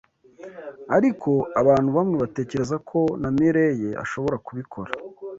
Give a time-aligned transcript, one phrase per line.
[0.95, 1.31] Ariko,
[1.61, 4.91] abantu bamwe batekereza ko na Mirelle ashobora kubikora.